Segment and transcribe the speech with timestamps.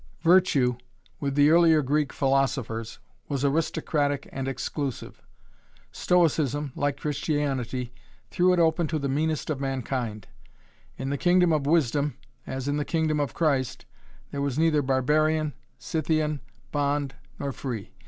[0.23, 0.77] Virtue,
[1.19, 2.97] with the earlier Greek philosophers,
[3.29, 5.21] was aristocratic and exclusive.
[5.91, 7.93] Stoicism, like Christianity,
[8.31, 10.27] threw it open to the meanest of mankind.
[10.97, 12.17] In the kingdom of wisdom,
[12.47, 13.85] as in the kingdom of Christ,
[14.31, 16.41] there was neither barbarian, Scythian,
[16.71, 17.91] bond, nor free.